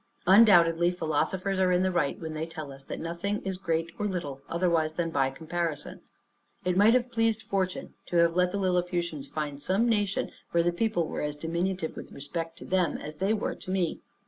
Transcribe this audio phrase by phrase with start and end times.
[0.25, 4.07] Undoubtedly philosophers are in the right when they tell us that nothing is great or
[4.07, 6.01] little otherwise than by comparison.
[6.65, 10.71] It might have pleased fortune, to have let the Lilliputians find some nation where the
[10.73, 14.01] people were as diminutive with respect to them, as they were to me.